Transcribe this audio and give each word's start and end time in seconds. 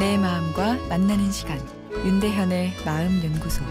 내 0.00 0.16
마음과 0.16 0.88
만나는 0.88 1.30
시간 1.30 1.58
윤대현의 1.92 2.72
마음 2.86 3.22
연구소 3.22 3.62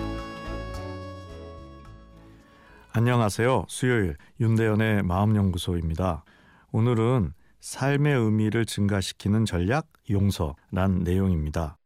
안녕하세요. 2.91 3.65
수요일 3.67 4.15
윤대현의 4.39 5.01
마음 5.01 5.35
연구소입니다. 5.35 6.23
오늘은 6.71 7.33
삶의 7.61 8.13
의미를 8.13 8.67
증가시키는 8.67 9.45
전략 9.45 9.87
용서란 10.11 10.99
내용입니다. 11.03 11.79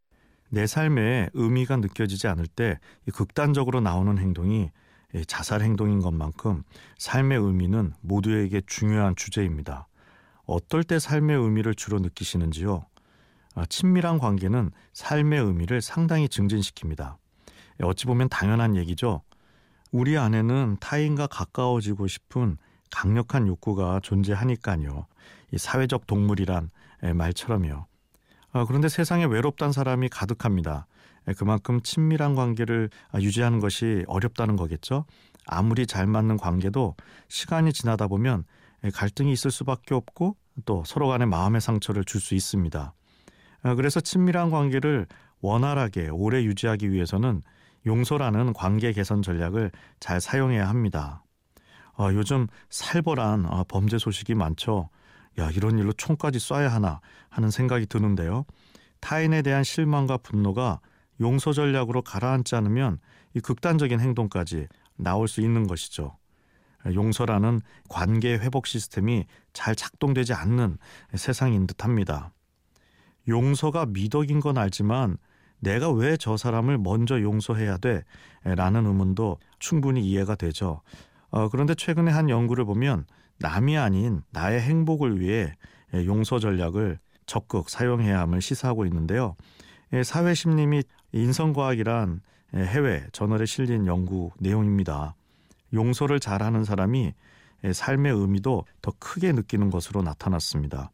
내 0.50 0.68
삶에 0.68 1.30
의미가 1.34 1.78
느껴지지 1.78 2.28
않을 2.28 2.48
때 2.48 2.82
극단적으로 3.14 3.80
나오는 3.80 4.18
행동이 4.18 4.72
자살 5.26 5.62
행동인 5.62 6.02
것만큼 6.02 6.64
삶의 6.98 7.38
의미는 7.38 7.94
모두에게 8.02 8.60
중요한 8.68 9.16
주제입니다. 9.16 9.88
어떨 10.46 10.84
때 10.84 11.00
삶의 11.00 11.38
의미를 11.38 11.74
주로 11.76 12.00
느끼시는지요? 12.00 12.88
아, 13.56 13.66
친밀한 13.66 14.18
관계는 14.18 14.72
삶의 14.94 15.40
의미를 15.42 15.82
상당히 15.82 16.28
증진시킵니다. 16.28 17.18
어찌 17.84 18.06
보면 18.06 18.30
당연한 18.30 18.76
얘기죠. 18.76 19.22
우리 19.92 20.18
안에는 20.18 20.78
타인과 20.80 21.28
가까워지고 21.28 22.08
싶은 22.08 22.58
강력한 22.90 23.48
욕구가 23.48 24.00
존재하니까요. 24.02 25.08
이 25.52 25.58
사회적 25.58 26.08
동물이란 26.08 26.70
말처럼요. 27.14 27.86
아, 28.54 28.66
그런데 28.66 28.90
세상에 28.90 29.26
외롭단 29.26 29.72
사람이 29.72 30.10
가득합니다. 30.10 30.88
그만큼 31.38 31.82
친밀한 31.82 32.36
관계를 32.36 32.90
유지하는 33.16 33.60
것이 33.60 34.04
어렵다는 34.08 34.56
거겠죠. 34.56 35.06
아무리 35.46 35.88
잘 35.88 36.06
맞는 36.08 36.38
관계도 36.38 36.96
시간이 37.30 37.74
지나다 37.74 38.08
보면 38.08 38.46
갈등이 38.94 39.32
있을 39.32 39.52
수밖에 39.52 39.96
없고 39.96 40.36
또 40.66 40.84
서로 40.86 41.08
간에 41.08 41.26
마음의 41.26 41.62
상처를 41.62 42.04
줄 42.04 42.20
수 42.20 42.36
있습니다. 42.36 42.94
아, 43.64 43.76
그래서 43.76 44.02
친밀한 44.02 44.52
관계를 44.52 45.08
원활하게 45.42 46.10
오래 46.10 46.44
유지하기 46.44 46.92
위해서는 46.92 47.42
용서라는 47.86 48.54
관계 48.54 48.92
개선 48.94 49.22
전략을 49.22 49.72
잘 50.00 50.22
사용해야 50.22 50.68
합니다. 50.70 51.24
어, 51.98 52.10
요즘 52.14 52.48
살벌한 52.70 53.46
어, 53.46 53.64
범죄 53.68 53.98
소식이 53.98 54.36
많죠. 54.36 54.90
야, 55.40 55.50
이런 55.52 55.80
일로 55.80 55.94
총까지 55.94 56.40
쏴야 56.40 56.70
하나 56.70 57.02
하는 57.30 57.50
생각이 57.50 57.88
드는데요. 57.88 58.46
타인에 59.00 59.42
대한 59.42 59.64
실망과 59.64 60.18
분노가 60.18 60.80
용서 61.20 61.54
전략으로 61.54 62.02
가라앉지 62.02 62.56
않으면 62.56 63.00
이 63.34 63.40
극단적인 63.40 64.00
행동까지 64.00 64.68
나올 64.96 65.28
수 65.28 65.42
있는 65.42 65.68
것이죠. 65.68 66.18
용서라는 66.86 67.62
관계 67.90 68.34
회복 68.34 68.68
시스템이 68.68 69.26
잘 69.54 69.76
작동되지 69.76 70.34
않는 70.34 70.78
세상인 71.16 71.66
듯합니다. 71.68 72.34
용서가 73.28 73.86
미덕인 73.86 74.40
건 74.40 74.58
알지만 74.58 75.18
내가 75.60 75.90
왜 75.92 76.18
저 76.18 76.36
사람을 76.36 76.78
먼저 76.78 77.22
용서해야 77.22 77.78
돼? 77.78 78.04
라는 78.44 78.86
의문도 78.86 79.40
충분히 79.60 80.02
이해가 80.06 80.36
되죠. 80.36 80.82
어, 81.30 81.48
그런데 81.50 81.74
최근에 81.74 82.12
한 82.12 82.30
연구를 82.30 82.66
보면 82.66 83.06
남이 83.40 83.78
아닌 83.78 84.22
나의 84.32 84.62
행복을 84.62 85.20
위해 85.20 85.54
용서 85.94 86.40
전략을 86.40 87.00
적극 87.26 87.70
사용해야 87.70 88.20
함을 88.20 88.42
시사하고 88.42 88.86
있는데요. 88.86 89.36
사회심리 90.04 90.68
및 90.68 90.88
인성과학이란 91.14 92.22
해외 92.56 93.06
저널에 93.14 93.46
실린 93.46 93.88
연구 93.88 94.32
내용입니다. 94.40 95.16
용서를 95.74 96.20
잘하는 96.20 96.64
사람이 96.66 97.14
삶의 97.72 98.12
의미도 98.12 98.66
더 98.82 98.92
크게 99.00 99.32
느끼는 99.32 99.70
것으로 99.70 100.02
나타났습니다. 100.02 100.92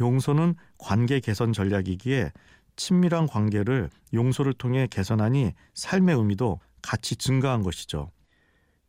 용서는 0.00 0.54
관계 0.78 1.20
개선 1.20 1.52
전략이기에 1.52 2.32
친밀한 2.76 3.26
관계를 3.26 3.90
용서를 4.14 4.52
통해 4.54 4.86
개선하니 4.90 5.52
삶의 5.74 6.16
의미도 6.16 6.60
같이 6.80 7.16
증가한 7.16 7.62
것이죠. 7.62 8.10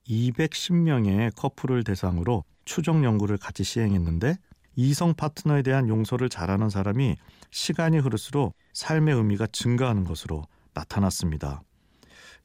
210명의 0.07 1.33
커플을 1.35 1.83
대상으로 1.83 2.43
추정 2.65 3.03
연구를 3.03 3.37
같이 3.37 3.63
시행했는데 3.63 4.37
이성 4.75 5.13
파트너에 5.13 5.61
대한 5.61 5.87
용서를 5.87 6.29
잘하는 6.29 6.69
사람이 6.69 7.15
시간이 7.51 7.99
흐를수록 7.99 8.55
삶의 8.73 9.15
의미가 9.15 9.47
증가하는 9.51 10.03
것으로 10.03 10.43
나타났습니다. 10.73 11.61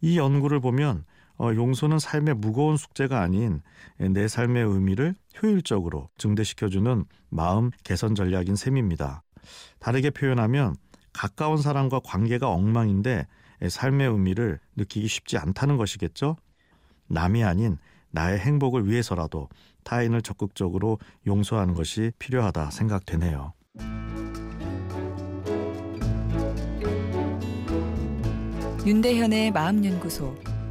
이 0.01 0.19
연구를 0.19 0.61
보면 0.61 1.05
어, 1.39 1.55
용서는 1.55 1.99
삶의 1.99 2.35
무거운 2.35 2.77
숙제가 2.77 3.21
아닌 3.21 3.63
내 3.97 4.27
삶의 4.27 4.65
의미를 4.65 5.15
효율적으로 5.41 6.09
증대시켜주는 6.19 7.05
마음 7.29 7.71
개선 7.85 8.15
전략인 8.15 8.57
셈입니다. 8.57 9.23
다르게 9.79 10.11
표현하면 10.11 10.75
가까운 11.13 11.59
사람과 11.59 12.01
관계가 12.01 12.49
엉망인데 12.49 13.27
삶의 13.69 14.09
의미를 14.09 14.59
느끼기 14.77 15.07
쉽지 15.09 15.39
않다는 15.39 15.77
것이겠죠. 15.77 16.37
남이 17.09 17.45
아닌 17.45 17.79
나의 18.11 18.39
행복을 18.39 18.89
위해서라도 18.89 19.49
타인을 19.85 20.23
적극적으로 20.23 20.99
용서하는 21.27 21.75
것이 21.75 22.13
필요하다 22.19 22.71
생각되네요. 22.71 23.53
윤대현의 28.87 29.51
마음연구소 29.51 30.35